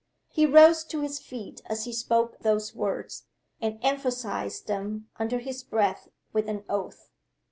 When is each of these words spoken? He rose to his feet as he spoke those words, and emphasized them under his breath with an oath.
He 0.29 0.47
rose 0.47 0.83
to 0.85 1.01
his 1.01 1.19
feet 1.19 1.61
as 1.67 1.83
he 1.83 1.93
spoke 1.93 2.39
those 2.39 2.73
words, 2.73 3.27
and 3.61 3.77
emphasized 3.83 4.65
them 4.65 5.09
under 5.19 5.37
his 5.37 5.63
breath 5.63 6.07
with 6.33 6.49
an 6.49 6.63
oath. 6.67 7.11